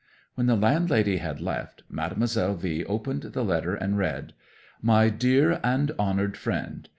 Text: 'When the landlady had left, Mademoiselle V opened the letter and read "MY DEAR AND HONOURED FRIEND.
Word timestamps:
'When 0.33 0.47
the 0.47 0.55
landlady 0.55 1.17
had 1.17 1.39
left, 1.41 1.83
Mademoiselle 1.87 2.55
V 2.55 2.83
opened 2.85 3.21
the 3.21 3.43
letter 3.43 3.75
and 3.75 3.99
read 3.99 4.33
"MY 4.81 5.09
DEAR 5.09 5.59
AND 5.63 5.91
HONOURED 5.99 6.35
FRIEND. 6.37 6.89